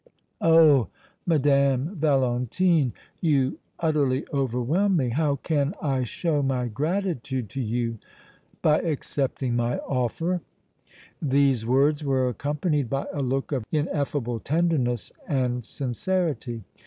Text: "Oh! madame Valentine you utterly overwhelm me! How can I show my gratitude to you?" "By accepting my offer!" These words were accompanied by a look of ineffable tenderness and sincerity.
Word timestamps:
"Oh! 0.41 0.87
madame 1.27 1.95
Valentine 1.95 2.91
you 3.19 3.59
utterly 3.79 4.25
overwhelm 4.33 4.97
me! 4.97 5.09
How 5.09 5.35
can 5.35 5.75
I 5.79 6.05
show 6.05 6.41
my 6.41 6.67
gratitude 6.69 7.49
to 7.51 7.61
you?" 7.61 7.99
"By 8.63 8.79
accepting 8.81 9.55
my 9.55 9.77
offer!" 9.77 10.41
These 11.21 11.67
words 11.67 12.03
were 12.03 12.27
accompanied 12.29 12.89
by 12.89 13.05
a 13.13 13.21
look 13.21 13.51
of 13.51 13.63
ineffable 13.71 14.39
tenderness 14.39 15.11
and 15.27 15.63
sincerity. 15.63 16.63